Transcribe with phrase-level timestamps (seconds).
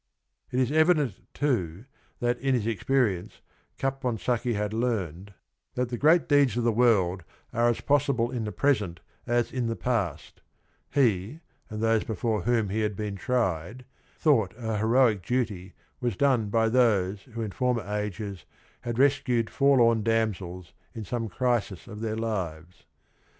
[0.49, 1.85] It is evident too
[2.21, 3.39] that in his experience
[3.77, 5.35] Capon sacchi had learned
[5.75, 8.99] that the great deeds of the CAPONSACCHI 105 world are as possible in the present
[9.27, 10.41] as in the past.
[10.89, 13.85] He and those before whom he had been tried
[14.17, 18.45] thought a heroic duty was done by those who in former ages
[18.81, 22.85] had rescued forlorn damsels in some crisis of their lives.